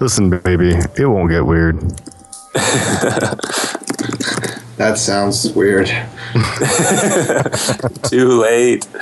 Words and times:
Listen, 0.00 0.30
baby, 0.30 0.70
it 0.96 1.06
won't 1.06 1.30
get 1.30 1.46
weird. 1.46 1.80
That 4.76 4.98
sounds 4.98 5.52
weird. 5.52 5.86
Too 8.08 8.40
late. 8.40 8.86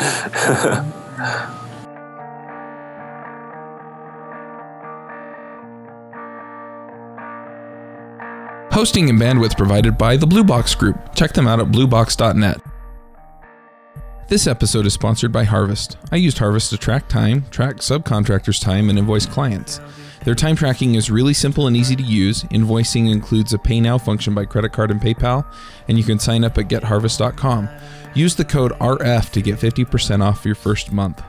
Hosting 8.72 9.10
and 9.10 9.20
bandwidth 9.20 9.56
provided 9.56 9.98
by 9.98 10.16
the 10.16 10.26
Blue 10.26 10.44
Box 10.44 10.74
Group. 10.74 11.14
Check 11.14 11.34
them 11.34 11.46
out 11.46 11.60
at 11.60 11.66
bluebox.net. 11.66 12.60
This 14.32 14.46
episode 14.46 14.86
is 14.86 14.94
sponsored 14.94 15.30
by 15.30 15.44
Harvest. 15.44 15.98
I 16.10 16.16
used 16.16 16.38
Harvest 16.38 16.70
to 16.70 16.78
track 16.78 17.06
time, 17.06 17.44
track 17.50 17.76
subcontractors' 17.76 18.58
time, 18.58 18.88
and 18.88 18.98
invoice 18.98 19.26
clients. 19.26 19.78
Their 20.24 20.34
time 20.34 20.56
tracking 20.56 20.94
is 20.94 21.10
really 21.10 21.34
simple 21.34 21.66
and 21.66 21.76
easy 21.76 21.94
to 21.96 22.02
use. 22.02 22.42
Invoicing 22.44 23.12
includes 23.12 23.52
a 23.52 23.58
Pay 23.58 23.82
Now 23.82 23.98
function 23.98 24.34
by 24.34 24.46
credit 24.46 24.72
card 24.72 24.90
and 24.90 25.02
PayPal, 25.02 25.44
and 25.86 25.98
you 25.98 26.04
can 26.04 26.18
sign 26.18 26.44
up 26.44 26.56
at 26.56 26.68
getharvest.com. 26.68 27.68
Use 28.14 28.34
the 28.34 28.46
code 28.46 28.72
RF 28.80 29.32
to 29.32 29.42
get 29.42 29.58
50% 29.58 30.24
off 30.24 30.46
your 30.46 30.54
first 30.54 30.92
month. 30.92 31.22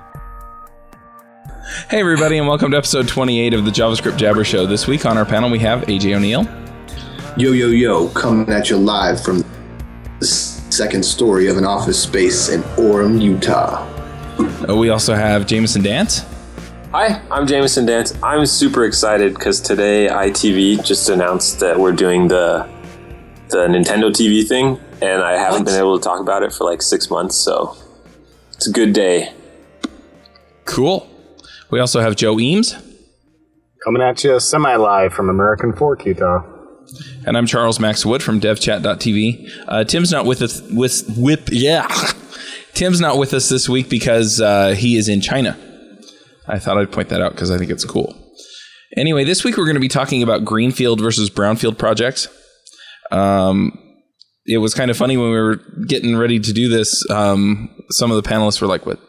Hey, 1.89 1.99
everybody, 1.99 2.37
and 2.37 2.47
welcome 2.47 2.71
to 2.71 2.77
episode 2.77 3.09
28 3.09 3.53
of 3.53 3.65
the 3.65 3.71
JavaScript 3.71 4.15
Jabber 4.15 4.45
Show. 4.45 4.65
This 4.65 4.87
week 4.87 5.05
on 5.05 5.17
our 5.17 5.25
panel, 5.25 5.49
we 5.49 5.59
have 5.59 5.81
AJ 5.87 6.15
O'Neal, 6.15 6.45
Yo, 7.35 7.51
yo, 7.51 7.67
yo, 7.67 8.07
coming 8.09 8.47
at 8.49 8.69
you 8.69 8.77
live 8.77 9.21
from 9.21 9.39
the 9.39 9.52
second 10.73 11.03
story 11.03 11.47
of 11.47 11.57
an 11.57 11.65
office 11.65 12.01
space 12.01 12.49
in 12.49 12.61
Orem, 12.77 13.21
Utah. 13.21 13.87
Uh, 14.67 14.75
we 14.75 14.89
also 14.89 15.13
have 15.13 15.45
Jamison 15.45 15.83
Dance. 15.83 16.25
Hi, 16.91 17.21
I'm 17.29 17.45
Jamison 17.45 17.85
Dance. 17.85 18.13
I'm 18.23 18.45
super 18.45 18.85
excited 18.85 19.35
because 19.35 19.61
today 19.61 20.09
i.TV 20.09 20.83
just 20.83 21.09
announced 21.09 21.59
that 21.59 21.79
we're 21.79 21.91
doing 21.91 22.27
the 22.27 22.67
the 23.49 23.67
Nintendo 23.67 24.09
TV 24.09 24.47
thing, 24.47 24.79
and 25.01 25.21
I 25.21 25.33
haven't 25.37 25.65
been 25.65 25.77
able 25.77 25.99
to 25.99 26.03
talk 26.03 26.19
about 26.19 26.41
it 26.41 26.51
for 26.51 26.63
like 26.63 26.81
six 26.81 27.09
months, 27.11 27.35
so 27.35 27.77
it's 28.53 28.67
a 28.67 28.71
good 28.71 28.93
day. 28.93 29.31
Cool. 30.65 31.07
We 31.69 31.79
also 31.79 32.01
have 32.01 32.15
Joe 32.15 32.39
Eames, 32.39 32.75
Coming 33.83 34.01
at 34.01 34.23
you 34.23 34.39
semi 34.39 34.75
live 34.75 35.13
from 35.13 35.29
American 35.29 35.73
Fork, 35.73 36.05
Utah. 36.05 36.52
And 37.25 37.37
I'm 37.37 37.45
Charles 37.45 37.79
Max 37.79 38.05
Wood 38.05 38.21
from 38.23 38.39
DevChat.tv. 38.39 39.49
Uh, 39.67 39.83
Tim's 39.83 40.11
not 40.11 40.25
with 40.25 40.41
us. 40.41 40.61
With 40.71 41.15
whip, 41.17 41.49
yeah. 41.51 41.87
Tim's 42.73 42.99
not 42.99 43.17
with 43.17 43.33
us 43.33 43.49
this 43.49 43.69
week 43.69 43.89
because 43.89 44.41
uh, 44.41 44.73
he 44.75 44.97
is 44.97 45.07
in 45.07 45.21
China. 45.21 45.57
I 46.47 46.59
thought 46.59 46.77
I'd 46.77 46.91
point 46.91 47.09
that 47.09 47.21
out 47.21 47.33
because 47.33 47.51
I 47.51 47.57
think 47.57 47.71
it's 47.71 47.85
cool. 47.85 48.15
Anyway, 48.97 49.23
this 49.23 49.43
week 49.43 49.57
we're 49.57 49.65
going 49.65 49.75
to 49.75 49.81
be 49.81 49.87
talking 49.87 50.21
about 50.21 50.45
greenfield 50.45 50.99
versus 50.99 51.29
brownfield 51.29 51.77
projects. 51.77 52.27
Um, 53.11 53.79
it 54.45 54.57
was 54.57 54.73
kind 54.73 54.91
of 54.91 54.97
funny 54.97 55.17
when 55.17 55.31
we 55.31 55.39
were 55.39 55.61
getting 55.87 56.15
ready 56.15 56.39
to 56.39 56.53
do 56.53 56.67
this. 56.67 57.09
Um, 57.09 57.73
some 57.89 58.11
of 58.11 58.21
the 58.21 58.27
panelists 58.27 58.61
were 58.61 58.67
like, 58.67 58.85
"What? 58.85 58.99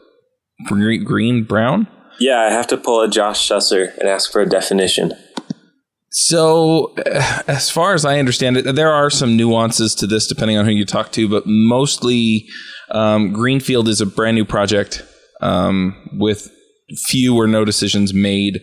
Green, 0.67 1.05
green, 1.05 1.45
brown?" 1.45 1.89
Yeah, 2.21 2.41
I 2.41 2.53
have 2.53 2.69
to 2.69 2.77
pull 2.77 3.01
a 3.01 3.09
Josh 3.09 3.49
Susser 3.49 3.97
and 3.99 4.09
ask 4.09 4.31
for 4.31 4.41
a 4.41 4.49
definition. 4.49 5.13
So, 6.15 6.95
as 7.49 7.71
far 7.71 7.93
as 7.93 8.05
I 8.05 8.19
understand 8.19 8.57
it, 8.57 8.75
there 8.75 8.93
are 8.93 9.11
some 9.11 9.37
nuances 9.37 9.95
to 9.97 10.07
this 10.07 10.27
depending 10.27 10.57
on 10.57 10.65
who 10.65 10.71
you 10.71 10.87
talk 10.87 11.11
to, 11.13 11.29
but 11.29 11.45
mostly 11.47 12.47
um, 12.91 13.33
Greenfield 13.33 13.89
is 13.89 14.01
a 14.01 14.07
brand 14.07 14.37
new 14.37 14.45
project 14.45 15.03
um, 15.41 16.09
with 16.13 16.51
few 17.07 17.37
or 17.37 17.47
no 17.47 17.65
decisions 17.65 18.15
made 18.15 18.63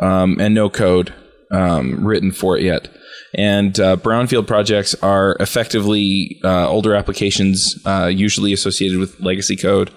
um, 0.00 0.36
and 0.40 0.54
no 0.54 0.70
code 0.70 1.12
um, 1.50 2.06
written 2.06 2.30
for 2.30 2.56
it 2.56 2.62
yet. 2.62 2.88
And 3.34 3.78
uh, 3.80 3.96
brownfield 3.96 4.46
projects 4.46 4.94
are 5.02 5.36
effectively 5.40 6.38
uh, 6.44 6.68
older 6.68 6.94
applications, 6.94 7.76
uh, 7.84 8.06
usually 8.06 8.52
associated 8.52 8.98
with 8.98 9.18
legacy 9.20 9.56
code. 9.56 9.90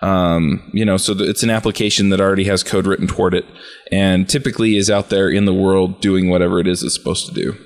Um, 0.00 0.70
you 0.72 0.84
know, 0.84 0.96
so 0.96 1.14
it's 1.18 1.42
an 1.42 1.50
application 1.50 2.10
that 2.10 2.20
already 2.20 2.44
has 2.44 2.62
code 2.62 2.86
written 2.86 3.06
toward 3.06 3.34
it, 3.34 3.44
and 3.90 4.28
typically 4.28 4.76
is 4.76 4.90
out 4.90 5.10
there 5.10 5.28
in 5.28 5.44
the 5.44 5.54
world 5.54 6.00
doing 6.00 6.30
whatever 6.30 6.60
it 6.60 6.66
is 6.66 6.82
it's 6.82 6.94
supposed 6.94 7.26
to 7.26 7.34
do. 7.34 7.56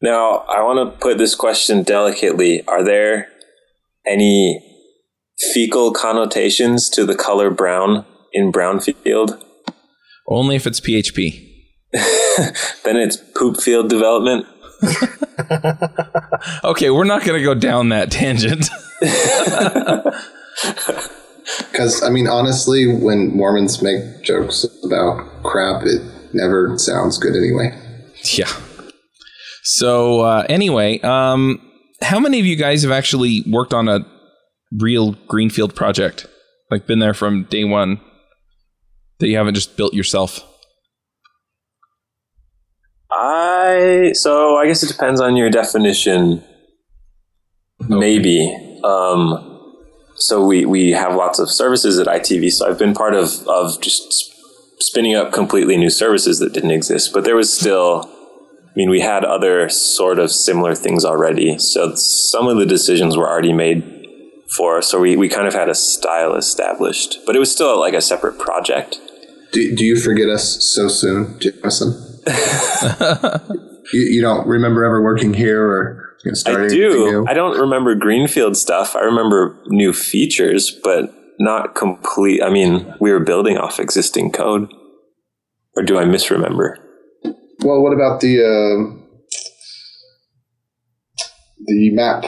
Now, 0.00 0.44
I 0.48 0.62
want 0.62 0.92
to 0.92 0.98
put 0.98 1.18
this 1.18 1.34
question 1.34 1.82
delicately. 1.82 2.66
Are 2.66 2.84
there 2.84 3.28
any 4.06 4.62
fecal 5.52 5.92
connotations 5.92 6.88
to 6.90 7.04
the 7.04 7.16
color 7.16 7.50
brown 7.50 8.04
in 8.32 8.52
brownfield? 8.52 9.42
Only 10.26 10.56
if 10.56 10.66
it's 10.66 10.80
PHP. 10.80 11.44
then 12.84 12.96
it's 12.96 13.16
poop 13.16 13.60
field 13.60 13.88
development. 13.88 14.46
Okay, 16.64 16.90
we're 16.90 17.04
not 17.04 17.24
going 17.24 17.38
to 17.38 17.44
go 17.44 17.54
down 17.54 17.90
that 17.90 18.10
tangent. 18.10 18.68
Because, 21.70 22.02
I 22.02 22.10
mean, 22.10 22.26
honestly, 22.26 22.86
when 22.86 23.36
Mormons 23.36 23.82
make 23.82 24.22
jokes 24.22 24.66
about 24.84 25.42
crap, 25.42 25.82
it 25.84 26.02
never 26.32 26.76
sounds 26.78 27.18
good 27.18 27.36
anyway. 27.36 27.76
yeah. 28.32 28.50
So 29.62 30.20
uh, 30.20 30.46
anyway, 30.48 30.98
um, 31.00 31.60
how 32.00 32.18
many 32.18 32.40
of 32.40 32.46
you 32.46 32.56
guys 32.56 32.82
have 32.84 32.90
actually 32.90 33.44
worked 33.46 33.74
on 33.74 33.86
a 33.88 34.00
real 34.72 35.12
greenfield 35.28 35.74
project? 35.74 36.26
Like 36.70 36.86
been 36.86 37.00
there 37.00 37.14
from 37.14 37.44
day 37.44 37.64
one 37.64 38.00
that 39.18 39.28
you 39.28 39.36
haven't 39.36 39.54
just 39.54 39.76
built 39.76 39.92
yourself? 39.92 40.42
I 43.10 44.12
so 44.14 44.56
I 44.56 44.66
guess 44.66 44.82
it 44.82 44.88
depends 44.88 45.20
on 45.20 45.36
your 45.36 45.50
definition. 45.50 46.42
Maybe. 47.80 48.80
Um, 48.84 49.47
so 50.18 50.44
we 50.44 50.64
we 50.64 50.90
have 50.90 51.14
lots 51.14 51.38
of 51.38 51.50
services 51.50 51.98
at 51.98 52.08
i.TV. 52.08 52.50
So 52.50 52.68
I've 52.68 52.78
been 52.78 52.94
part 52.94 53.14
of 53.14 53.46
of 53.46 53.80
just 53.80 54.32
spinning 54.80 55.14
up 55.14 55.32
completely 55.32 55.76
new 55.76 55.90
services 55.90 56.38
that 56.40 56.52
didn't 56.52 56.70
exist, 56.70 57.12
but 57.12 57.24
there 57.24 57.36
was 57.36 57.52
still. 57.52 58.10
I 58.66 58.70
mean, 58.78 58.90
we 58.90 59.00
had 59.00 59.24
other 59.24 59.68
sort 59.70 60.20
of 60.20 60.30
similar 60.30 60.72
things 60.72 61.04
already. 61.04 61.58
So 61.58 61.96
some 61.96 62.46
of 62.46 62.58
the 62.58 62.66
decisions 62.66 63.16
were 63.16 63.28
already 63.28 63.52
made 63.52 63.82
for 64.56 64.78
us. 64.78 64.88
So 64.88 65.00
we, 65.00 65.16
we 65.16 65.28
kind 65.28 65.48
of 65.48 65.54
had 65.54 65.68
a 65.68 65.74
style 65.74 66.34
established, 66.34 67.18
but 67.26 67.34
it 67.34 67.40
was 67.40 67.50
still 67.50 67.80
like 67.80 67.94
a 67.94 68.00
separate 68.00 68.38
project. 68.38 69.00
Do, 69.52 69.74
do 69.74 69.84
you 69.84 69.96
forget 69.96 70.28
us 70.28 70.62
so 70.62 70.86
soon, 70.86 71.40
Jamison? 71.40 72.20
you, 73.92 74.00
you 74.00 74.20
don't 74.20 74.46
remember 74.46 74.84
ever 74.84 75.02
working 75.02 75.34
here 75.34 75.66
or 75.66 76.07
I 76.46 76.66
do. 76.68 77.24
I 77.28 77.34
don't 77.34 77.58
remember 77.58 77.94
Greenfield 77.94 78.56
stuff. 78.56 78.96
I 78.96 79.00
remember 79.00 79.58
new 79.66 79.92
features, 79.92 80.76
but 80.82 81.14
not 81.38 81.74
complete. 81.74 82.42
I 82.42 82.50
mean, 82.50 82.92
we 83.00 83.12
were 83.12 83.20
building 83.20 83.56
off 83.56 83.78
existing 83.78 84.32
code. 84.32 84.72
Or 85.76 85.82
do 85.84 85.96
I 85.96 86.04
misremember? 86.04 86.78
Well, 87.60 87.82
what 87.82 87.92
about 87.92 88.20
the 88.20 88.40
uh, 88.40 88.98
the 91.66 91.90
map? 91.94 92.24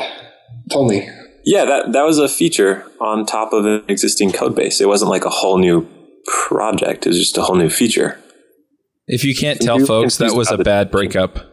Tell 0.70 0.84
me. 0.84 1.08
Yeah, 1.44 1.64
that 1.64 1.92
that 1.92 2.02
was 2.02 2.18
a 2.18 2.28
feature 2.28 2.84
on 3.00 3.26
top 3.26 3.52
of 3.52 3.64
an 3.64 3.82
existing 3.88 4.30
code 4.32 4.54
base. 4.54 4.80
It 4.80 4.86
wasn't 4.86 5.10
like 5.10 5.24
a 5.24 5.30
whole 5.30 5.58
new 5.58 5.88
project. 6.26 7.06
It 7.06 7.10
was 7.10 7.18
just 7.18 7.38
a 7.38 7.42
whole 7.42 7.56
new 7.56 7.70
feature. 7.70 8.20
If 9.08 9.24
you 9.24 9.34
can't 9.34 9.60
tell, 9.60 9.80
you 9.80 9.86
folks, 9.86 10.18
that 10.18 10.34
was 10.34 10.50
a 10.52 10.58
bad 10.58 10.92
breakup. 10.92 11.49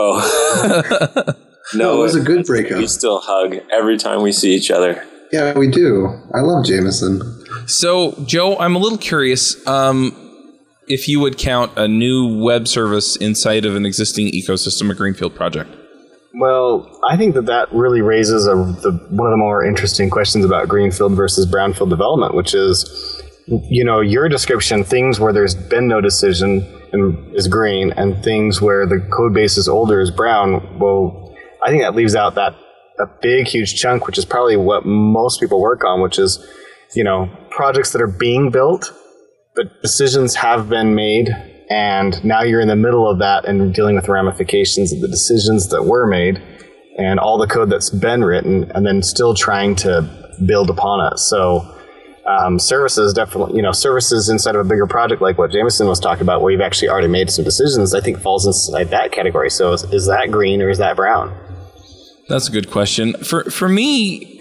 Oh. 0.00 1.34
No, 1.74 1.98
it 1.98 2.02
was 2.02 2.14
a 2.14 2.20
good 2.20 2.46
breakup. 2.46 2.78
We 2.78 2.86
still 2.86 3.20
hug 3.20 3.56
every 3.70 3.98
time 3.98 4.22
we 4.22 4.32
see 4.32 4.54
each 4.54 4.70
other. 4.70 5.04
Yeah, 5.32 5.56
we 5.56 5.68
do. 5.68 6.06
I 6.34 6.40
love 6.40 6.64
Jamison. 6.64 7.20
So, 7.66 8.12
Joe, 8.24 8.56
I'm 8.56 8.74
a 8.74 8.78
little 8.78 8.96
curious 8.96 9.66
um, 9.66 10.16
if 10.86 11.08
you 11.08 11.20
would 11.20 11.36
count 11.36 11.72
a 11.76 11.86
new 11.86 12.42
web 12.42 12.66
service 12.66 13.16
inside 13.16 13.66
of 13.66 13.76
an 13.76 13.84
existing 13.84 14.28
ecosystem 14.28 14.90
a 14.90 14.94
greenfield 14.94 15.34
project. 15.34 15.70
Well, 16.34 16.90
I 17.10 17.16
think 17.16 17.34
that 17.34 17.46
that 17.46 17.70
really 17.72 18.00
raises 18.00 18.46
a, 18.46 18.54
the, 18.54 18.92
one 19.10 19.26
of 19.26 19.32
the 19.32 19.38
more 19.38 19.64
interesting 19.64 20.08
questions 20.08 20.44
about 20.44 20.68
greenfield 20.68 21.12
versus 21.12 21.44
brownfield 21.46 21.90
development, 21.90 22.34
which 22.34 22.54
is, 22.54 23.22
you 23.46 23.84
know, 23.84 24.00
your 24.00 24.28
description, 24.30 24.84
things 24.84 25.20
where 25.20 25.32
there's 25.32 25.54
been 25.54 25.88
no 25.88 26.00
decision 26.00 26.66
and 26.92 27.34
is 27.34 27.48
green, 27.48 27.92
and 27.92 28.22
things 28.22 28.60
where 28.60 28.86
the 28.86 29.00
code 29.10 29.34
base 29.34 29.56
is 29.56 29.68
older 29.68 30.00
is 30.00 30.10
brown. 30.10 30.78
Well, 30.78 31.36
I 31.64 31.70
think 31.70 31.82
that 31.82 31.94
leaves 31.94 32.14
out 32.14 32.34
that 32.36 32.54
a 33.00 33.06
big, 33.22 33.46
huge 33.46 33.74
chunk, 33.74 34.06
which 34.06 34.18
is 34.18 34.24
probably 34.24 34.56
what 34.56 34.84
most 34.84 35.40
people 35.40 35.60
work 35.60 35.84
on, 35.84 36.00
which 36.00 36.18
is, 36.18 36.44
you 36.94 37.04
know, 37.04 37.30
projects 37.50 37.92
that 37.92 38.02
are 38.02 38.08
being 38.08 38.50
built, 38.50 38.92
but 39.54 39.82
decisions 39.82 40.34
have 40.34 40.68
been 40.68 40.94
made, 40.94 41.28
and 41.70 42.24
now 42.24 42.42
you're 42.42 42.60
in 42.60 42.68
the 42.68 42.76
middle 42.76 43.08
of 43.08 43.18
that 43.18 43.44
and 43.44 43.74
dealing 43.74 43.94
with 43.94 44.08
ramifications 44.08 44.92
of 44.92 45.00
the 45.00 45.08
decisions 45.08 45.68
that 45.68 45.84
were 45.84 46.06
made 46.06 46.42
and 46.98 47.20
all 47.20 47.38
the 47.38 47.46
code 47.46 47.70
that's 47.70 47.90
been 47.90 48.24
written, 48.24 48.70
and 48.74 48.84
then 48.84 49.02
still 49.02 49.32
trying 49.32 49.76
to 49.76 50.02
build 50.46 50.68
upon 50.68 51.12
it. 51.12 51.18
So, 51.18 51.77
um, 52.28 52.58
services 52.58 53.12
definitely, 53.12 53.56
you 53.56 53.62
know, 53.62 53.72
services 53.72 54.28
inside 54.28 54.54
of 54.54 54.66
a 54.66 54.68
bigger 54.68 54.86
project 54.86 55.22
like 55.22 55.38
what 55.38 55.50
Jamison 55.50 55.88
was 55.88 55.98
talking 55.98 56.22
about, 56.22 56.42
where 56.42 56.52
you've 56.52 56.60
actually 56.60 56.88
already 56.88 57.08
made 57.08 57.30
some 57.30 57.44
decisions, 57.44 57.94
I 57.94 58.00
think 58.00 58.20
falls 58.20 58.46
inside 58.46 58.90
that 58.90 59.12
category. 59.12 59.50
So 59.50 59.72
is, 59.72 59.84
is 59.84 60.06
that 60.06 60.30
green 60.30 60.60
or 60.60 60.68
is 60.68 60.78
that 60.78 60.96
brown? 60.96 61.34
That's 62.28 62.48
a 62.48 62.52
good 62.52 62.70
question. 62.70 63.14
For 63.24 63.44
for 63.44 63.68
me, 63.68 64.38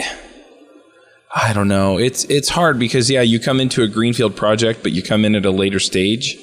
I 1.33 1.53
don't 1.53 1.69
know. 1.69 1.97
It's 1.97 2.25
it's 2.25 2.49
hard 2.49 2.77
because 2.77 3.09
yeah, 3.09 3.21
you 3.21 3.39
come 3.39 3.59
into 3.59 3.81
a 3.83 3.87
greenfield 3.87 4.35
project, 4.35 4.83
but 4.83 4.91
you 4.91 5.01
come 5.01 5.23
in 5.23 5.35
at 5.35 5.45
a 5.45 5.51
later 5.51 5.79
stage. 5.79 6.37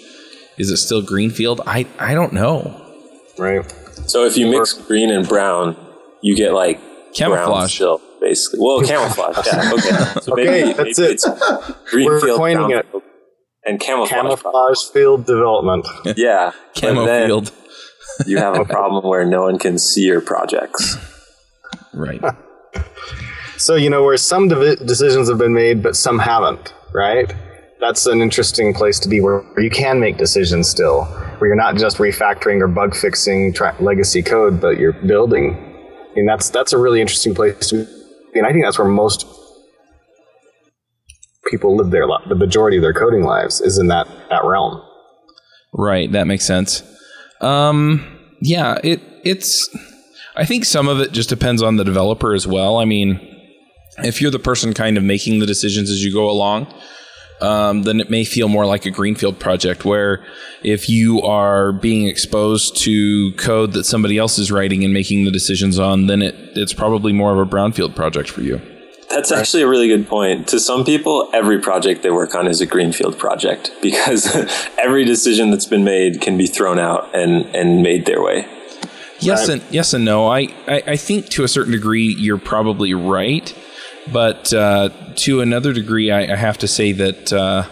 Is 0.57 0.71
it 0.71 0.79
still 0.79 1.03
greenfield? 1.03 1.61
I 1.67 1.87
I 1.99 2.15
don't 2.15 2.33
know. 2.33 2.81
Right. 3.37 3.71
So 4.07 4.25
if 4.25 4.37
you 4.37 4.51
mix 4.51 4.73
green 4.73 5.11
and 5.11 5.29
brown, 5.29 5.77
you 6.23 6.35
get 6.37 6.55
like 6.55 6.79
brown 6.79 7.13
Camouflage. 7.15 7.75
still, 7.75 8.01
basically. 8.25 8.61
Well, 8.63 8.81
camouflage. 8.83 9.47
Yeah. 9.47 9.73
Okay. 9.73 10.21
So 10.23 10.33
Okay, 10.33 10.45
maybe, 10.45 10.73
that's 10.73 10.99
maybe 10.99 11.11
it. 11.13 11.15
it's 11.15 11.91
green 11.91 12.07
We're 12.07 12.21
coining 12.37 12.71
it. 12.71 12.87
and 13.65 13.79
camouflage. 13.79 14.11
Camouflage 14.11 14.79
field 14.93 15.27
development. 15.27 15.87
Yeah. 16.17 16.53
Camo 16.81 17.07
field. 17.27 17.53
You 18.27 18.39
have 18.39 18.57
a 18.59 18.65
problem 18.77 19.07
where 19.09 19.25
no 19.25 19.43
one 19.43 19.59
can 19.59 19.79
see 19.79 20.03
your 20.03 20.21
projects. 20.21 20.97
Right. 21.93 22.23
So 23.57 23.77
you 23.77 23.89
know 23.91 24.03
where 24.03 24.17
some 24.17 24.49
divi- 24.49 24.85
decisions 24.85 25.29
have 25.29 25.39
been 25.39 25.55
made, 25.55 25.83
but 25.83 25.97
some 25.97 26.19
haven't. 26.19 26.75
Right. 26.93 27.33
That's 27.81 28.07
an 28.07 28.21
interesting 28.23 28.73
place 28.73 28.99
to 29.01 29.09
be, 29.09 29.21
where 29.21 29.45
you 29.61 29.71
can 29.71 30.01
make 30.01 30.17
decisions 30.17 30.69
still, 30.69 31.05
where 31.39 31.49
you're 31.49 31.57
not 31.57 31.77
just 31.77 31.99
refactoring 31.99 32.61
or 32.61 32.69
bug 32.69 32.95
fixing 32.97 33.53
tra- 33.53 33.77
legacy 33.81 34.23
code, 34.23 34.61
but 34.61 34.79
you're 34.79 34.93
building. 34.93 35.57
And 36.17 36.29
that's 36.29 36.49
that's 36.51 36.73
a 36.73 36.79
really 36.79 37.01
interesting 37.01 37.35
place 37.35 37.69
to. 37.71 37.87
And 38.35 38.47
I 38.47 38.53
think 38.53 38.65
that's 38.65 38.79
where 38.79 38.89
most 38.89 39.27
people 41.47 41.77
live 41.77 41.91
their 41.91 42.07
the 42.29 42.35
majority 42.35 42.77
of 42.77 42.83
their 42.83 42.95
coding 42.95 43.23
lives 43.23 43.61
is 43.61 43.79
in 43.79 43.89
that 43.89 44.09
that 44.31 44.45
realm. 44.45 44.83
Right, 45.73 46.11
that 46.13 46.27
makes 46.27 46.45
sense. 46.45 46.83
Um, 47.41 48.07
yeah, 48.41 48.79
it 48.83 49.01
it's. 49.25 49.69
I 50.37 50.45
think 50.45 50.65
some 50.65 50.89
of 50.89 51.01
it 51.01 51.13
just 51.13 51.29
depends 51.29 51.63
on 51.63 51.77
the 51.77 51.85
developer 51.85 52.35
as 52.35 52.47
well. 52.47 52.79
I 52.79 52.85
mean, 52.85 53.21
if 53.99 54.21
you're 54.21 54.31
the 54.31 54.39
person 54.39 54.75
kind 54.75 54.97
of 54.97 55.05
making 55.05 55.39
the 55.39 55.47
decisions 55.47 55.91
as 55.91 56.03
you 56.05 56.13
go 56.13 56.29
along, 56.29 56.73
um, 57.41 57.83
then 57.83 58.01
it 58.01 58.11
may 58.11 58.25
feel 58.25 58.49
more 58.49 58.67
like 58.67 58.87
a 58.87 58.91
greenfield 58.91 59.39
project. 59.39 59.85
Where 59.85 60.25
if 60.63 60.89
you 60.89 61.23
are 61.23 61.73
being 61.73 62.07
exposed 62.07 62.77
to 62.83 63.33
code 63.33 63.73
that 63.73 63.85
somebody 63.85 64.19
else 64.19 64.39
is 64.39 64.51
writing 64.51 64.85
and 64.85 64.93
making 64.93 65.25
the 65.25 65.31
decisions 65.31 65.79
on, 65.79 66.07
then 66.07 66.23
it 66.23 66.35
it's 66.55 66.73
probably 66.73 67.13
more 67.13 67.33
of 67.33 67.39
a 67.39 67.51
brownfield 67.51 67.95
project 67.95 68.31
for 68.31 68.43
you. 68.43 68.61
That's 69.11 69.31
actually 69.31 69.63
a 69.63 69.69
really 69.69 69.87
good 69.87 70.09
point. 70.09 70.49
To 70.49 70.59
some 70.59 70.85
people, 70.85 71.31
every 71.33 71.61
project 71.61 72.03
they 72.03 72.11
work 72.11 72.35
on 72.35 72.49
is 72.49 72.61
a 72.61 72.67
greenfield 72.67 73.19
project 73.19 73.71
because 73.83 74.35
every 74.79 75.05
decision 75.05 75.51
that's 75.51 75.67
been 75.67 75.85
made 75.85 76.21
can 76.21 76.37
be 76.37 76.47
thrown 76.47 76.79
out 76.79 77.15
and, 77.15 77.47
and 77.55 77.83
made 77.83 78.07
their 78.07 78.23
way. 78.23 78.49
Yes 79.21 79.49
and 79.49 79.63
yes 79.71 79.95
and 79.95 80.05
no. 80.05 80.27
I, 80.27 80.49
I, 80.67 80.83
I 80.87 80.97
think 80.97 81.29
to 81.31 81.45
a 81.45 81.49
certain 81.49 81.73
degree 81.73 82.15
you're 82.19 82.37
probably 82.37 82.93
right, 82.93 83.57
but 84.13 84.53
uh, 84.53 84.91
to 85.17 85.41
another 85.41 85.73
degree, 85.73 86.11
I, 86.11 86.33
I 86.33 86.37
have 86.37 86.59
to 86.59 86.69
say 86.69 86.93
that 86.93 87.33
uh, 87.33 87.65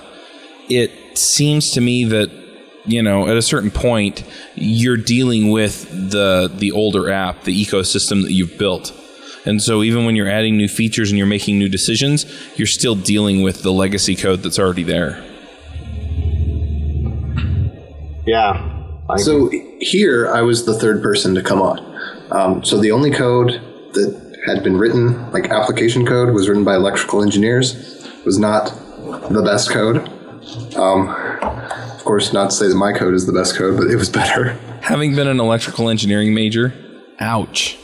it 0.69 1.19
seems 1.19 1.73
to 1.73 1.81
me 1.81 2.05
that 2.05 2.31
you 2.85 3.03
know 3.03 3.29
at 3.29 3.37
a 3.37 3.43
certain 3.43 3.71
point 3.71 4.25
you're 4.55 4.97
dealing 4.97 5.51
with 5.51 6.11
the 6.11 6.51
the 6.55 6.73
older 6.73 7.11
app, 7.11 7.45
the 7.45 7.65
ecosystem 7.65 8.23
that 8.23 8.33
you've 8.33 8.59
built. 8.59 8.93
And 9.45 9.61
so 9.61 9.83
even 9.83 10.05
when 10.05 10.15
you're 10.15 10.29
adding 10.29 10.57
new 10.57 10.69
features 10.69 11.11
and 11.11 11.19
you're 11.19 11.27
making 11.27 11.59
new 11.59 11.69
decisions, 11.69 12.27
you're 12.57 12.69
still 12.69 12.95
dealing 12.95 13.43
with 13.43 13.63
the 13.63 13.73
legacy 13.73 14.15
code 14.15 14.43
that's 14.43 14.59
already 14.59 14.85
there. 14.85 15.21
Yeah. 18.25 18.69
I 19.11 19.17
So 19.17 19.51
here, 19.81 20.33
I 20.33 20.43
was 20.43 20.65
the 20.65 20.79
third 20.79 21.03
person 21.03 21.35
to 21.35 21.43
come 21.43 21.61
on. 21.61 21.81
Um, 22.31 22.65
so 22.65 22.79
the 22.79 22.93
only 22.93 23.11
code 23.11 23.61
that 23.95 24.22
had 24.47 24.63
been 24.63 24.77
written, 24.77 25.31
like 25.33 25.51
application 25.51 26.07
code, 26.07 26.35
was 26.35 26.49
written 26.49 26.65
by 26.65 26.75
electrical 26.75 27.23
engineers. 27.23 27.99
Was 28.25 28.39
not 28.39 28.67
the 29.31 29.43
best 29.45 29.71
code. 29.71 30.09
Um, 30.77 31.09
of 31.09 32.05
course, 32.05 32.33
not 32.33 32.51
to 32.51 32.57
say 32.57 32.69
that 32.69 32.77
my 32.77 32.93
code 32.93 33.15
is 33.15 33.27
the 33.27 33.33
best 33.33 33.57
code, 33.57 33.77
but 33.77 33.89
it 33.89 33.97
was 33.97 34.09
better. 34.09 34.53
Having 34.83 35.17
been 35.17 35.29
an 35.29 35.41
electrical 35.41 35.89
engineering 35.89 36.35
major, 36.35 36.73
ouch. 37.21 37.79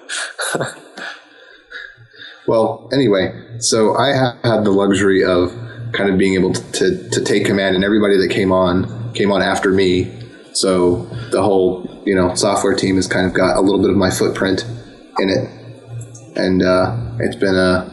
Well, 2.49 2.89
anyway, 2.95 3.39
so 3.59 3.95
I 3.95 4.17
ha- 4.17 4.39
had 4.43 4.65
the 4.65 4.71
luxury 4.71 5.23
of 5.23 5.53
kind 5.93 6.09
of 6.09 6.17
being 6.17 6.33
able 6.33 6.55
to, 6.55 6.73
to, 6.73 7.09
to 7.11 7.21
take 7.23 7.45
command, 7.45 7.75
and 7.75 7.85
everybody 7.85 8.17
that 8.17 8.31
came 8.31 8.53
on 8.53 9.13
came 9.13 9.31
on 9.31 9.43
after 9.43 9.71
me. 9.71 10.11
So 10.55 11.03
the 11.31 11.43
whole 11.43 11.83
you 12.09 12.15
know 12.15 12.35
software 12.35 12.75
team 12.75 12.97
has 12.97 13.07
kind 13.07 13.27
of 13.27 13.35
got 13.35 13.59
a 13.59 13.61
little 13.61 13.81
bit 13.81 13.91
of 13.91 13.97
my 13.97 14.09
footprint 14.11 14.65
in 15.19 15.29
it, 15.29 15.47
and 16.37 16.63
uh, 16.63 16.97
it's 17.21 17.37
been 17.37 17.55
a 17.55 17.85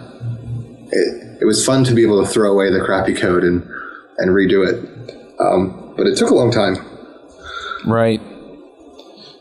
it, 0.89 1.41
it 1.41 1.45
was 1.45 1.65
fun 1.65 1.83
to 1.83 1.93
be 1.93 2.01
able 2.01 2.23
to 2.23 2.31
throw 2.31 2.49
away 2.49 2.71
the 2.71 2.79
crappy 2.79 3.13
code 3.13 3.43
and 3.43 3.61
and 4.17 4.31
redo 4.31 4.65
it, 4.65 4.77
um, 5.41 5.93
but 5.97 6.07
it 6.07 6.17
took 6.17 6.29
a 6.29 6.33
long 6.33 6.49
time. 6.49 6.77
Right. 7.85 8.21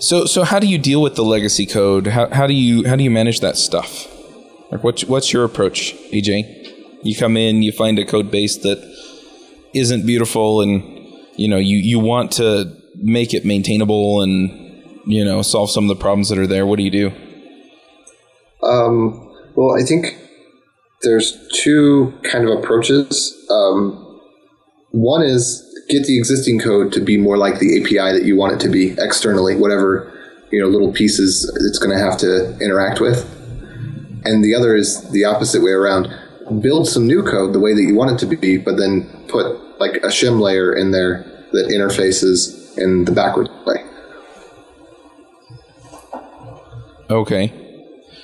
So 0.00 0.24
so 0.26 0.42
how 0.42 0.58
do 0.58 0.66
you 0.66 0.76
deal 0.76 1.00
with 1.00 1.14
the 1.14 1.24
legacy 1.24 1.66
code? 1.66 2.08
How 2.08 2.28
how 2.34 2.48
do 2.48 2.54
you 2.54 2.88
how 2.88 2.96
do 2.96 3.04
you 3.04 3.12
manage 3.12 3.38
that 3.40 3.56
stuff? 3.56 4.08
Like 4.72 4.82
what's 4.82 5.04
what's 5.04 5.32
your 5.32 5.44
approach, 5.44 5.94
AJ? 6.10 6.72
You 7.04 7.14
come 7.14 7.36
in, 7.36 7.62
you 7.62 7.70
find 7.70 7.96
a 8.00 8.04
code 8.04 8.32
base 8.32 8.56
that 8.58 8.78
isn't 9.72 10.04
beautiful 10.04 10.62
and 10.62 10.82
you 11.36 11.46
know, 11.46 11.58
you 11.58 11.76
you 11.76 12.00
want 12.00 12.32
to 12.32 12.76
make 12.96 13.34
it 13.34 13.44
maintainable 13.44 14.20
and 14.22 14.63
you 15.06 15.24
know, 15.24 15.42
solve 15.42 15.70
some 15.70 15.84
of 15.84 15.88
the 15.96 16.00
problems 16.00 16.28
that 16.28 16.38
are 16.38 16.46
there. 16.46 16.66
What 16.66 16.76
do 16.76 16.82
you 16.82 16.90
do? 16.90 17.12
Um, 18.62 19.32
well, 19.54 19.76
I 19.76 19.84
think 19.84 20.18
there's 21.02 21.36
two 21.52 22.12
kind 22.22 22.48
of 22.48 22.58
approaches. 22.58 23.34
Um, 23.50 24.20
one 24.90 25.22
is 25.22 25.60
get 25.88 26.06
the 26.06 26.16
existing 26.16 26.60
code 26.60 26.92
to 26.92 27.00
be 27.00 27.18
more 27.18 27.36
like 27.36 27.58
the 27.58 27.80
API 27.80 28.18
that 28.18 28.24
you 28.24 28.36
want 28.36 28.54
it 28.54 28.60
to 28.60 28.68
be 28.68 28.92
externally, 28.98 29.56
whatever 29.56 30.10
you 30.50 30.60
know 30.60 30.68
little 30.68 30.92
pieces 30.92 31.50
it's 31.68 31.78
going 31.78 31.96
to 31.96 32.02
have 32.02 32.16
to 32.18 32.56
interact 32.60 33.00
with. 33.00 33.30
And 34.24 34.42
the 34.42 34.54
other 34.54 34.74
is 34.74 35.10
the 35.10 35.24
opposite 35.24 35.62
way 35.62 35.72
around. 35.72 36.08
Build 36.60 36.88
some 36.88 37.06
new 37.06 37.22
code 37.22 37.52
the 37.52 37.60
way 37.60 37.74
that 37.74 37.82
you 37.82 37.94
want 37.94 38.12
it 38.12 38.18
to 38.26 38.36
be, 38.36 38.56
but 38.56 38.76
then 38.76 39.26
put 39.28 39.80
like 39.80 39.96
a 39.96 40.08
shim 40.08 40.40
layer 40.40 40.72
in 40.72 40.90
there 40.92 41.24
that 41.52 41.68
interfaces 41.68 42.78
in 42.78 43.04
the 43.04 43.12
backward 43.12 43.48
way. 43.66 43.83
Okay. 47.10 47.48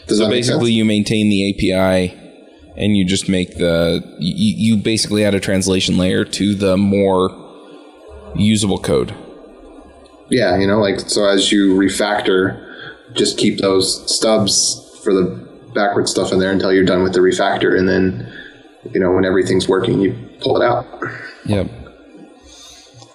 Does 0.06 0.18
So 0.18 0.24
that 0.24 0.30
make 0.30 0.44
sense? 0.44 0.56
basically 0.56 0.72
you 0.72 0.84
maintain 0.84 1.28
the 1.28 1.50
API 1.72 2.16
and 2.76 2.96
you 2.96 3.04
just 3.04 3.28
make 3.28 3.56
the 3.58 4.02
you, 4.18 4.74
you 4.76 4.82
basically 4.82 5.24
add 5.24 5.34
a 5.34 5.40
translation 5.40 5.96
layer 5.98 6.24
to 6.24 6.54
the 6.54 6.76
more 6.76 7.30
usable 8.34 8.78
code. 8.78 9.14
Yeah, 10.30 10.56
you 10.58 10.66
know, 10.66 10.78
like 10.80 11.00
so 11.00 11.26
as 11.28 11.50
you 11.52 11.74
refactor, 11.74 12.66
just 13.14 13.36
keep 13.38 13.58
those 13.58 14.14
stubs 14.14 14.98
for 15.02 15.12
the 15.12 15.48
backward 15.74 16.08
stuff 16.08 16.32
in 16.32 16.38
there 16.38 16.52
until 16.52 16.72
you're 16.72 16.84
done 16.84 17.02
with 17.02 17.12
the 17.12 17.18
refactor, 17.20 17.76
and 17.76 17.88
then 17.88 18.32
you 18.92 19.00
know 19.00 19.10
when 19.12 19.24
everything's 19.24 19.68
working, 19.68 20.00
you 20.00 20.12
pull 20.40 20.60
it 20.60 20.64
out. 20.64 20.86
Yep. 21.44 21.68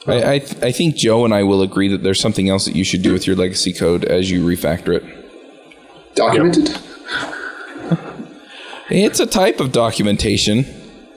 I, 0.07 0.33
I, 0.33 0.39
th- 0.39 0.61
I 0.61 0.71
think 0.71 0.95
Joe 0.95 1.25
and 1.25 1.33
I 1.33 1.41
will 1.41 1.63
agree 1.63 1.87
that 1.87 2.03
there's 2.03 2.19
something 2.19 2.47
else 2.47 2.65
that 2.65 2.75
you 2.75 2.83
should 2.83 3.01
do 3.01 3.11
with 3.11 3.25
your 3.25 3.35
legacy 3.35 3.73
code 3.73 4.05
as 4.05 4.29
you 4.29 4.45
refactor 4.45 4.93
it. 5.01 5.24
Documented. 6.15 6.75
It's 8.89 9.19
a 9.19 9.25
type 9.25 9.59
of 9.59 9.71
documentation. 9.71 10.65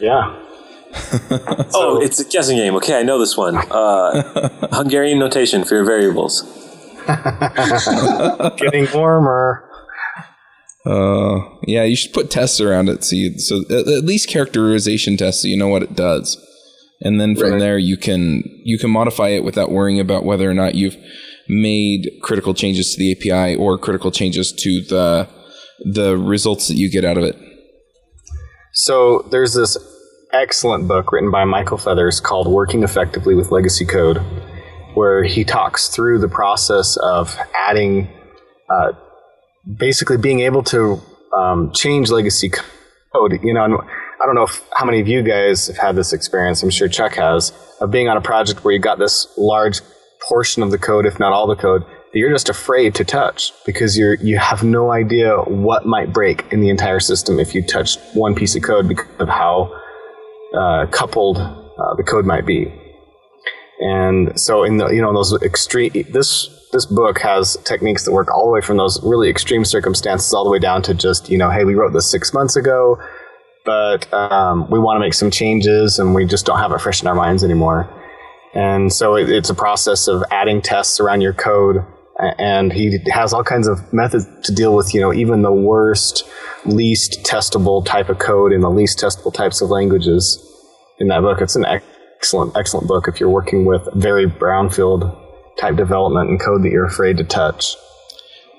yeah. 0.00 0.44
oh, 1.74 2.00
it's 2.02 2.18
a 2.18 2.24
guessing 2.24 2.56
game. 2.56 2.74
Okay, 2.76 2.98
I 2.98 3.02
know 3.02 3.18
this 3.18 3.36
one. 3.36 3.56
Uh, 3.56 4.48
Hungarian 4.72 5.18
notation 5.18 5.62
for 5.64 5.74
your 5.74 5.84
variables. 5.84 6.42
Getting 8.56 8.88
warmer. 8.94 9.68
Uh, 10.86 11.40
yeah, 11.66 11.82
you 11.84 11.94
should 11.94 12.14
put 12.14 12.30
tests 12.30 12.58
around 12.60 12.88
it 12.88 13.04
so 13.04 13.14
you, 13.16 13.38
so 13.38 13.60
at, 13.68 13.86
at 13.86 14.04
least 14.04 14.28
characterization 14.30 15.18
tests 15.18 15.42
so 15.42 15.48
you 15.48 15.56
know 15.58 15.68
what 15.68 15.82
it 15.82 15.94
does, 15.94 16.38
and 17.02 17.20
then 17.20 17.36
from 17.36 17.52
Right. 17.52 17.58
there 17.58 17.78
you 17.78 17.98
can 17.98 18.42
you 18.64 18.78
can 18.78 18.90
modify 18.90 19.28
it 19.28 19.44
without 19.44 19.70
worrying 19.70 20.00
about 20.00 20.24
whether 20.24 20.50
or 20.50 20.54
not 20.54 20.74
you've 20.74 20.96
made 21.48 22.10
critical 22.22 22.54
changes 22.54 22.94
to 22.94 22.98
the 22.98 23.12
API 23.12 23.56
or 23.56 23.78
critical 23.78 24.10
changes 24.10 24.52
to 24.52 24.82
the 24.82 25.28
the 25.80 26.16
results 26.16 26.68
that 26.68 26.74
you 26.74 26.90
get 26.90 27.04
out 27.04 27.16
of 27.16 27.24
it. 27.24 27.36
So 28.72 29.26
there's 29.30 29.54
this 29.54 29.76
excellent 30.32 30.88
book 30.88 31.12
written 31.12 31.30
by 31.30 31.44
Michael 31.44 31.78
Feathers 31.78 32.20
called 32.20 32.48
Working 32.48 32.82
Effectively 32.82 33.34
with 33.34 33.50
Legacy 33.50 33.84
Code, 33.84 34.18
where 34.94 35.24
he 35.24 35.44
talks 35.44 35.88
through 35.88 36.18
the 36.18 36.28
process 36.28 36.96
of 36.96 37.36
adding, 37.54 38.08
uh, 38.68 38.92
basically 39.76 40.16
being 40.16 40.40
able 40.40 40.62
to 40.64 41.00
um, 41.36 41.72
change 41.72 42.10
legacy 42.10 42.50
code. 43.12 43.40
You 43.42 43.54
know, 43.54 43.64
and 43.64 43.74
I 43.74 44.26
don't 44.26 44.34
know 44.34 44.44
if, 44.44 44.62
how 44.76 44.84
many 44.84 45.00
of 45.00 45.08
you 45.08 45.22
guys 45.22 45.68
have 45.68 45.78
had 45.78 45.96
this 45.96 46.12
experience. 46.12 46.62
I'm 46.62 46.70
sure 46.70 46.88
Chuck 46.88 47.14
has 47.14 47.52
of 47.80 47.90
being 47.90 48.08
on 48.08 48.16
a 48.16 48.20
project 48.20 48.64
where 48.64 48.74
you 48.74 48.80
got 48.80 48.98
this 48.98 49.26
large 49.36 49.80
portion 50.28 50.62
of 50.62 50.70
the 50.70 50.78
code, 50.78 51.06
if 51.06 51.18
not 51.18 51.32
all 51.32 51.46
the 51.46 51.56
code, 51.56 51.82
that 51.82 52.18
you're 52.18 52.32
just 52.32 52.48
afraid 52.48 52.94
to 52.96 53.04
touch 53.04 53.52
because 53.66 53.98
you're 53.98 54.14
you 54.14 54.38
have 54.38 54.62
no 54.62 54.92
idea 54.92 55.36
what 55.42 55.86
might 55.86 56.12
break 56.12 56.44
in 56.52 56.60
the 56.60 56.68
entire 56.68 57.00
system 57.00 57.38
if 57.38 57.54
you 57.54 57.62
touch 57.62 57.98
one 58.14 58.34
piece 58.34 58.54
of 58.56 58.62
code 58.62 58.88
because 58.88 59.08
of 59.18 59.28
how 59.28 59.72
uh, 60.56 60.86
coupled 60.86 61.38
uh, 61.38 61.94
the 61.96 62.02
code 62.02 62.24
might 62.24 62.46
be. 62.46 62.72
And 63.80 64.38
so 64.38 64.64
in 64.64 64.78
the 64.78 64.88
you 64.88 65.00
know 65.00 65.12
those 65.12 65.40
extreme 65.42 65.92
this 66.10 66.48
this 66.72 66.86
book 66.86 67.20
has 67.20 67.56
techniques 67.64 68.04
that 68.04 68.12
work 68.12 68.28
all 68.30 68.46
the 68.46 68.52
way 68.52 68.60
from 68.60 68.76
those 68.76 69.02
really 69.02 69.30
extreme 69.30 69.64
circumstances 69.64 70.32
all 70.34 70.44
the 70.44 70.50
way 70.50 70.58
down 70.58 70.82
to 70.82 70.94
just 70.94 71.28
you 71.30 71.38
know 71.38 71.50
hey 71.50 71.64
we 71.64 71.74
wrote 71.74 71.92
this 71.92 72.10
six 72.10 72.34
months 72.34 72.56
ago 72.56 72.98
but 73.64 74.12
um, 74.12 74.68
we 74.70 74.78
want 74.78 74.96
to 74.96 75.00
make 75.00 75.14
some 75.14 75.30
changes 75.30 75.98
and 75.98 76.14
we 76.14 76.24
just 76.24 76.44
don't 76.46 76.58
have 76.58 76.72
it 76.72 76.80
fresh 76.80 77.02
in 77.02 77.08
our 77.08 77.14
minds 77.14 77.44
anymore 77.44 77.88
and 78.54 78.92
so 78.92 79.14
it, 79.16 79.30
it's 79.30 79.50
a 79.50 79.54
process 79.54 80.08
of 80.08 80.22
adding 80.30 80.62
tests 80.62 81.00
around 81.00 81.20
your 81.20 81.34
code 81.34 81.84
and 82.38 82.72
he 82.72 82.98
has 83.12 83.32
all 83.32 83.44
kinds 83.44 83.68
of 83.68 83.92
methods 83.92 84.26
to 84.42 84.52
deal 84.52 84.74
with 84.74 84.92
you 84.92 85.00
know 85.00 85.12
even 85.12 85.42
the 85.42 85.52
worst 85.52 86.24
least 86.64 87.22
testable 87.24 87.84
type 87.84 88.08
of 88.08 88.18
code 88.18 88.52
in 88.52 88.60
the 88.60 88.70
least 88.70 88.98
testable 88.98 89.32
types 89.32 89.60
of 89.60 89.70
languages 89.70 90.44
in 90.98 91.08
that 91.08 91.20
book. 91.20 91.40
It's 91.40 91.56
an 91.56 91.64
excellent 91.64 92.56
excellent 92.56 92.88
book 92.88 93.08
if 93.08 93.20
you're 93.20 93.30
working 93.30 93.64
with 93.64 93.86
very 93.94 94.26
brownfield 94.26 95.16
type 95.58 95.76
development 95.76 96.30
and 96.30 96.40
code 96.40 96.62
that 96.62 96.70
you're 96.70 96.84
afraid 96.84 97.16
to 97.18 97.24
touch 97.24 97.76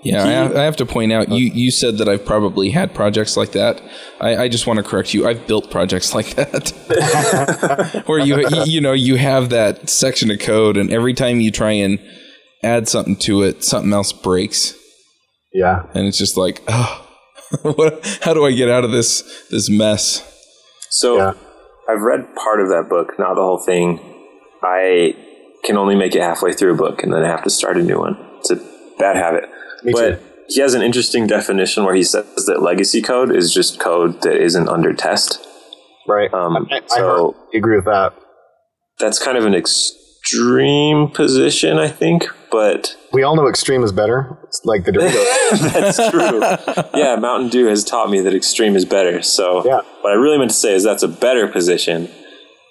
Yeah, 0.01 0.23
I 0.23 0.27
have, 0.27 0.55
I 0.55 0.63
have 0.63 0.77
to 0.77 0.85
point 0.85 1.11
out 1.11 1.27
you 1.29 1.51
you 1.51 1.71
said 1.71 1.97
that 1.97 2.07
I've 2.07 2.25
probably 2.25 2.69
had 2.69 2.93
projects 2.93 3.35
like 3.35 3.51
that. 3.51 3.81
I, 4.21 4.43
I 4.43 4.47
just 4.47 4.65
want 4.65 4.77
to 4.77 4.83
correct 4.83 5.13
you. 5.13 5.27
I've 5.27 5.45
built 5.45 5.69
projects 5.71 6.13
like 6.15 6.35
that, 6.35 8.03
where 8.07 8.19
you 8.19 8.47
you 8.65 8.79
know 8.79 8.93
you 8.93 9.17
have 9.17 9.49
that 9.49 9.89
section 9.89 10.31
of 10.31 10.39
code, 10.39 10.77
and 10.77 10.91
every 10.91 11.13
time 11.13 11.41
you 11.41 11.51
try 11.51 11.71
and 11.71 11.99
add 12.63 12.87
something 12.87 13.17
to 13.17 13.43
it, 13.43 13.63
something 13.63 13.91
else 13.91 14.13
breaks, 14.13 14.73
yeah 15.53 15.83
and 15.93 16.07
it's 16.07 16.17
just 16.17 16.37
like, 16.37 16.61
oh, 16.69 17.05
what? 17.63 18.19
How 18.21 18.33
do 18.33 18.45
I 18.45 18.51
get 18.53 18.69
out 18.69 18.85
of 18.85 18.91
this 18.91 19.21
this 19.49 19.69
mess? 19.69 20.25
So 20.91 21.17
Yeah. 21.17 21.33
I've 21.89 22.01
read 22.01 22.35
part 22.35 22.61
of 22.61 22.69
that 22.69 22.87
book, 22.87 23.17
not 23.17 23.33
the 23.33 23.41
whole 23.41 23.57
thing. 23.57 23.99
I 24.61 25.15
can 25.65 25.75
only 25.75 25.95
make 25.95 26.15
it 26.15 26.21
halfway 26.21 26.53
through 26.53 26.73
a 26.73 26.77
book 26.77 27.01
and 27.03 27.11
then 27.11 27.23
I 27.23 27.27
have 27.27 27.43
to 27.43 27.49
start 27.49 27.77
a 27.77 27.81
new 27.81 27.97
one. 27.97 28.15
It's 28.37 28.51
a 28.51 28.57
bad 28.99 29.15
habit. 29.15 29.49
Me 29.83 29.91
but 29.93 30.19
too. 30.19 30.25
he 30.47 30.61
has 30.61 30.73
an 30.73 30.81
interesting 30.81 31.27
definition 31.27 31.83
where 31.85 31.95
he 31.95 32.03
says 32.03 32.25
that 32.47 32.61
legacy 32.61 33.01
code 33.01 33.35
is 33.35 33.53
just 33.53 33.79
code 33.79 34.21
that 34.21 34.35
isn't 34.41 34.67
under 34.69 34.93
test. 34.93 35.39
right 36.07 36.33
Um, 36.33 36.67
I, 36.71 36.77
I 36.77 36.81
so- 36.87 37.35
agree 37.53 37.75
with 37.75 37.85
that 37.85 38.13
That's 38.99 39.19
kind 39.23 39.37
of 39.37 39.45
an 39.45 39.53
extreme 39.55 41.07
position, 41.09 41.77
I 41.77 41.87
think, 41.87 42.27
but 42.51 42.95
we 43.13 43.23
all 43.23 43.35
know 43.35 43.47
extreme 43.47 43.83
is 43.83 43.91
better 43.91 44.37
it's 44.43 44.61
like 44.65 44.83
the 44.85 44.91
Doritos 44.91 45.73
that's 45.73 46.09
true. 46.09 46.99
yeah, 46.99 47.15
Mountain 47.15 47.49
Dew 47.49 47.67
has 47.67 47.83
taught 47.83 48.09
me 48.09 48.19
that 48.21 48.33
extreme 48.35 48.75
is 48.75 48.85
better. 48.85 49.21
So 49.21 49.63
Yeah. 49.65 49.81
what 50.01 50.11
I 50.11 50.15
really 50.15 50.37
meant 50.39 50.49
to 50.51 50.55
say 50.57 50.73
is 50.73 50.83
that's 50.83 51.03
a 51.03 51.07
better 51.07 51.47
position. 51.47 52.09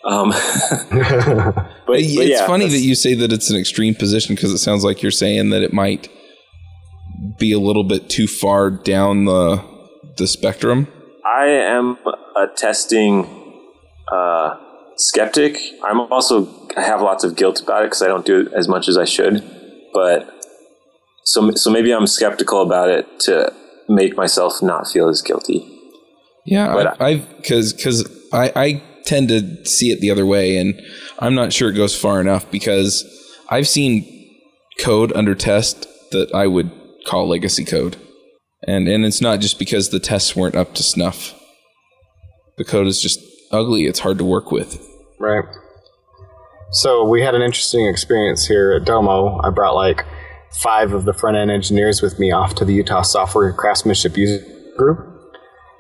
Um, 0.05 0.31
but, 0.31 0.89
but 1.87 1.97
it's 2.01 2.31
yeah, 2.31 2.47
funny 2.47 2.67
that 2.69 2.79
you 2.79 2.95
say 2.95 3.15
that 3.15 3.33
it's 3.33 3.51
an 3.51 3.57
extreme 3.59 3.95
position 3.95 4.35
because 4.35 4.53
it 4.53 4.59
sounds 4.59 4.85
like 4.85 5.03
you're 5.03 5.11
saying 5.13 5.51
that 5.51 5.63
it 5.63 5.73
might 5.73 6.09
be 7.39 7.53
a 7.53 7.59
little 7.59 7.85
bit 7.85 8.09
too 8.09 8.27
far 8.27 8.71
down 8.71 9.25
the 9.25 9.63
the 10.17 10.27
spectrum. 10.27 10.89
I 11.25 11.47
am 11.47 11.99
a 12.37 12.47
testing 12.57 13.27
uh, 14.13 14.57
skeptic. 14.97 15.59
I'm 15.85 16.01
also 16.01 16.49
I 16.77 16.83
have 16.83 17.01
lots 17.01 17.25
of 17.25 17.37
guilt 17.37 17.61
about 17.61 17.83
it 17.83 17.87
because 17.87 18.03
I 18.03 18.07
don't 18.07 18.27
do 18.27 18.41
it 18.41 18.53
as 18.53 18.69
much 18.69 18.89
as 18.89 18.97
I 18.97 19.05
should. 19.05 19.43
But 19.93 20.33
so 21.25 21.51
so 21.53 21.71
maybe 21.71 21.93
I'm 21.93 22.07
skeptical 22.07 22.63
about 22.63 22.89
it 22.91 23.21
to 23.21 23.53
make 23.89 24.17
myself 24.17 24.63
not 24.63 24.89
feel 24.89 25.09
as 25.09 25.23
guilty. 25.23 25.75
Yeah, 26.45 26.73
But 26.73 27.01
I, 27.01 27.17
because 27.17 27.73
because 27.73 28.09
I 28.33 28.53
I 28.57 28.83
tend 29.05 29.29
to 29.29 29.65
see 29.67 29.91
it 29.91 30.01
the 30.01 30.11
other 30.11 30.27
way, 30.27 30.57
and 30.57 30.81
I'm 31.19 31.35
not 31.35 31.53
sure 31.53 31.71
it 31.71 31.75
goes 31.75 31.99
far 31.99 32.21
enough 32.21 32.51
because 32.51 33.05
I've 33.51 33.69
seen 33.69 34.07
code 34.81 35.13
under 35.15 35.35
test 35.35 35.87
that 36.11 36.35
I 36.35 36.47
would 36.47 36.71
call 37.09 37.29
legacy 37.29 37.65
code, 37.65 37.97
and 38.67 38.87
and 38.89 39.05
it's 39.05 39.21
not 39.21 39.41
just 39.41 39.59
because 39.59 39.89
the 39.89 40.01
tests 40.01 40.37
weren't 40.37 40.55
up 40.57 40.75
to 40.75 40.83
snuff. 40.83 41.35
The 42.57 42.65
code 42.65 42.87
is 42.87 43.01
just 43.01 43.21
ugly. 43.51 43.87
It's 43.87 44.01
hard 44.01 44.19
to 44.19 44.25
work 44.25 44.51
with. 44.51 44.85
Right. 45.19 45.45
So 46.71 47.09
we 47.09 47.23
had 47.23 47.35
an 47.35 47.43
interesting 47.43 47.87
experience 47.87 48.47
here 48.47 48.73
at 48.73 48.85
Domo. 48.85 49.41
I 49.43 49.51
brought 49.51 49.75
like 49.75 50.05
five 50.61 50.93
of 50.93 51.05
the 51.05 51.15
front 51.15 51.37
end 51.37 51.51
engineers 51.51 52.03
with 52.03 52.19
me 52.19 52.31
off 52.31 52.55
to 52.57 52.65
the 52.65 52.75
Utah 52.75 53.03
Software 53.03 53.53
Craftsmanship 53.53 54.17
User 54.17 54.45
Group. 54.77 55.15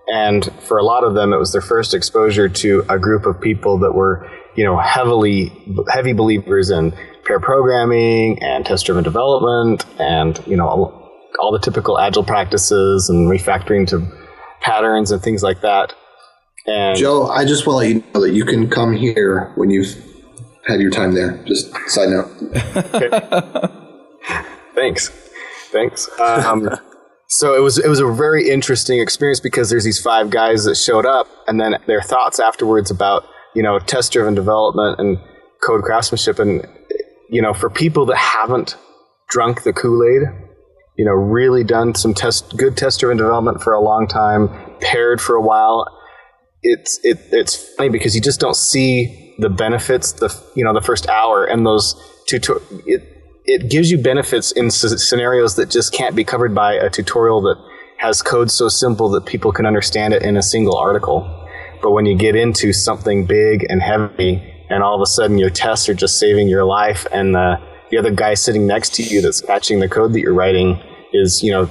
And 0.06 0.50
for 0.62 0.78
a 0.78 0.82
lot 0.82 1.04
of 1.04 1.14
them, 1.14 1.35
it 1.35 1.37
was 1.37 1.52
their 1.52 1.61
first 1.61 1.92
exposure 1.92 2.49
to 2.49 2.85
a 2.88 2.99
group 2.99 3.26
of 3.26 3.38
people 3.38 3.78
that 3.80 3.92
were, 3.92 4.26
you 4.56 4.64
know, 4.64 4.78
heavily, 4.78 5.52
heavy 5.92 6.14
believers 6.14 6.70
in 6.70 6.94
pair 7.26 7.38
programming 7.38 8.42
and 8.42 8.64
test 8.64 8.87
driven 8.87 9.04
development 9.04 9.85
and, 9.99 10.42
you 10.47 10.56
know, 10.56 10.98
all, 11.38 11.52
the 11.52 11.59
typical 11.59 11.99
agile 11.99 12.25
practices 12.25 13.09
and 13.09 13.30
refactoring 13.30 13.87
to 13.88 14.07
patterns 14.61 15.11
and 15.11 15.23
things 15.23 15.42
like 15.42 15.61
that. 15.62 15.95
And 16.66 16.99
Joe, 16.99 17.28
I 17.28 17.45
just 17.45 17.66
want 17.66 17.83
to 17.83 17.87
let 17.87 17.95
you 17.95 18.12
know 18.12 18.21
that 18.21 18.33
you 18.33 18.45
can 18.45 18.68
come 18.68 18.95
here 18.95 19.52
when 19.54 19.71
you've 19.71 19.95
had 20.66 20.80
your 20.80 20.90
time 20.90 21.14
there. 21.14 21.42
Just 21.45 21.73
side 21.88 22.11
note. 22.11 22.28
Thanks, 24.78 25.09
thanks. 25.73 26.09
Um, 26.21 26.71
so 27.26 27.57
it 27.57 27.61
was 27.61 27.78
it 27.78 27.88
was 27.88 27.99
a 27.99 28.07
very 28.07 28.49
interesting 28.49 29.00
experience 29.00 29.40
because 29.40 29.71
there's 29.71 29.83
these 29.83 30.00
five 30.00 30.30
guys 30.30 30.64
that 30.66 30.76
showed 30.76 31.04
up, 31.04 31.26
and 31.49 31.61
then 31.61 31.75
their 31.87 32.00
thoughts 32.00 32.38
afterwards 32.38 32.88
about 32.92 33.25
you 33.57 33.62
know 33.62 33.80
test 33.80 34.12
driven 34.12 34.37
development 34.37 35.00
and 35.00 35.18
code 35.66 35.83
craftsmanship, 35.83 36.38
and 36.38 36.64
you 37.28 37.42
know 37.42 37.52
for 37.52 37.68
people 37.68 38.07
that 38.07 38.18
haven't 38.18 38.76
drunk 39.28 39.64
the 39.64 39.73
Kool 39.73 40.04
Aid, 40.04 40.28
you 40.99 41.05
know 41.05 41.12
really 41.12 41.64
done 41.64 41.95
some 41.95 42.12
test 42.12 42.57
good 42.59 42.76
test 42.76 43.00
driven 43.00 43.17
development 43.17 43.62
for 43.62 43.73
a 43.73 43.81
long 43.81 44.07
time, 44.07 44.50
paired 44.81 45.21
for 45.21 45.37
a 45.37 45.40
while. 45.40 45.87
It's 46.62 46.99
it 47.05 47.19
it's 47.31 47.75
funny 47.76 47.88
because 47.88 48.14
you 48.14 48.21
just 48.21 48.40
don't 48.40 48.57
see 48.57 49.35
the 49.38 49.49
benefits 49.49 50.12
the 50.12 50.37
you 50.57 50.64
know 50.64 50.75
the 50.75 50.81
first 50.81 51.09
hour 51.09 51.45
and 51.45 51.64
those 51.64 51.95
tutor 52.26 52.61
it 52.85 53.14
it 53.45 53.71
gives 53.71 53.90
you 53.90 53.97
benefits 53.97 54.50
in 54.52 54.67
s- 54.67 55.09
scenarios 55.09 55.55
that 55.55 55.71
just 55.71 55.95
can't 55.95 56.17
be 56.17 56.25
covered 56.25 56.55
by 56.55 56.75
a 56.75 56.90
tutorial 56.90 57.40
that 57.40 57.57
has 57.99 58.21
code 58.21 58.50
so 58.50 58.69
simple 58.69 59.09
that 59.09 59.25
people 59.25 59.52
can 59.52 59.64
understand 59.64 60.12
it 60.12 60.23
in 60.23 60.37
a 60.37 60.43
single 60.43 60.76
article. 60.76 61.49
But 61.81 61.93
when 61.93 62.07
you 62.07 62.17
get 62.17 62.37
into 62.37 62.73
something 62.73 63.25
big 63.25 63.64
and 63.71 63.81
heavy, 63.81 64.43
and 64.69 64.83
all 64.83 64.95
of 64.95 65.00
a 65.00 65.07
sudden 65.07 65.38
your 65.38 65.49
tests 65.49 65.88
are 65.88 65.95
just 65.95 66.19
saving 66.19 66.49
your 66.49 66.64
life, 66.64 67.07
and 67.11 67.35
the, 67.35 67.57
the 67.90 67.97
other 67.97 68.11
guy 68.11 68.35
sitting 68.35 68.67
next 68.67 68.95
to 68.97 69.02
you 69.02 69.23
that's 69.23 69.40
patching 69.40 69.81
the 69.81 69.88
code 69.88 70.12
that 70.12 70.21
you're 70.21 70.35
writing 70.35 70.78
is, 71.12 71.42
you 71.42 71.50
know, 71.50 71.70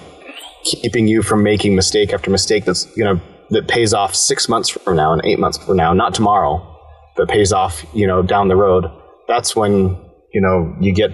keeping 0.63 1.07
you 1.07 1.21
from 1.21 1.43
making 1.43 1.75
mistake 1.75 2.13
after 2.13 2.29
mistake 2.29 2.65
that's, 2.65 2.95
you 2.97 3.03
know, 3.03 3.19
that 3.49 3.67
pays 3.67 3.93
off 3.93 4.13
six 4.13 4.49
months 4.49 4.69
from 4.69 4.97
now 4.97 5.13
and 5.13 5.21
eight 5.25 5.39
months 5.39 5.57
from 5.57 5.77
now, 5.77 5.93
not 5.93 6.13
tomorrow, 6.13 6.61
but 7.15 7.29
pays 7.29 7.53
off, 7.53 7.85
you 7.93 8.05
know, 8.05 8.21
down 8.21 8.47
the 8.47 8.55
road. 8.55 8.85
That's 9.27 9.55
when, 9.55 9.97
you 10.33 10.41
know, 10.41 10.75
you 10.79 10.93
get 10.93 11.11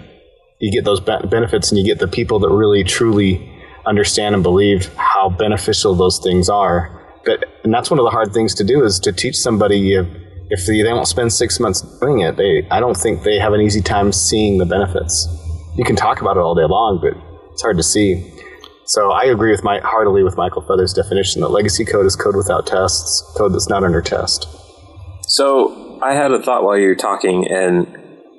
you 0.64 0.72
get 0.72 0.86
those 0.86 1.02
be- 1.02 1.28
benefits 1.30 1.72
and 1.72 1.78
you 1.78 1.86
get 1.86 2.00
the 2.00 2.08
people 2.08 2.40
that 2.40 2.50
really 2.50 2.86
truly 2.86 3.50
understand 3.86 4.34
and 4.34 4.44
believe 4.44 4.94
how 4.96 5.30
beneficial 5.30 5.94
those 5.94 6.20
things 6.20 6.48
are 6.48 7.04
but 7.26 7.44
and 7.64 7.74
that's 7.74 7.92
one 7.92 8.00
of 8.00 8.06
the 8.06 8.10
hard 8.10 8.34
things 8.34 8.56
to 8.56 8.64
do 8.64 8.84
is 8.84 9.00
to 9.00 9.12
teach 9.12 9.36
somebody 9.36 9.94
if, 9.94 10.08
if 10.50 10.66
they, 10.66 10.84
won't 10.84 11.08
spend 11.08 11.34
six 11.34 11.60
months 11.60 11.82
doing 12.00 12.20
it 12.20 12.38
they 12.38 12.66
i 12.72 12.80
don't 12.80 12.96
think 12.96 13.24
they 13.24 13.38
have 13.38 13.52
an 13.52 13.60
easy 13.60 13.82
time 13.82 14.14
seeing 14.14 14.58
the 14.58 14.66
benefits 14.66 15.28
you 15.76 15.84
can 15.84 15.98
talk 15.98 16.22
about 16.22 16.38
it 16.38 16.40
all 16.40 16.56
day 16.56 16.64
long 16.64 16.98
but 17.02 17.33
it's 17.54 17.62
hard 17.62 17.78
to 17.78 17.84
see 17.84 18.30
so 18.86 19.12
i 19.12 19.24
agree 19.24 19.52
with 19.52 19.64
my 19.64 19.80
heartily 19.80 20.24
with 20.24 20.36
michael 20.36 20.62
feather's 20.62 20.94
definition 20.94 21.42
that 21.42 21.50
legacy 21.50 21.86
code 21.86 22.06
is 22.06 22.16
code 22.16 22.36
without 22.36 22.68
tests 22.68 23.24
code 23.38 23.54
that's 23.54 23.70
not 23.70 23.84
under 23.84 24.02
test 24.02 24.48
So 25.28 26.00
I 26.02 26.14
had 26.14 26.32
a 26.32 26.42
thought 26.42 26.64
while 26.64 26.78
you 26.78 26.88
were 26.88 26.96
talking, 26.96 27.48
and 27.50 27.88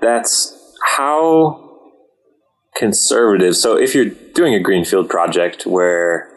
that's 0.00 0.56
how 0.84 1.80
conservative. 2.76 3.56
So 3.56 3.76
if 3.76 3.94
you're 3.94 4.10
doing 4.34 4.54
a 4.54 4.60
greenfield 4.60 5.08
project 5.08 5.66
where 5.66 6.30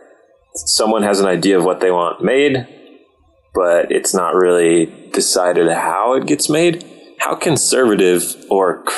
someone 0.56 1.04
has 1.04 1.20
an 1.20 1.28
idea 1.28 1.60
of 1.60 1.66
what 1.66 1.80
they 1.80 1.92
want 1.92 2.24
made, 2.24 2.66
but 3.54 3.92
it's 3.92 4.14
not 4.14 4.36
really 4.36 4.86
decided 5.12 5.70
how 5.72 6.14
it 6.14 6.26
gets 6.26 6.50
made, 6.50 6.86
how 7.20 7.36
conservative 7.36 8.36
or 8.50 8.84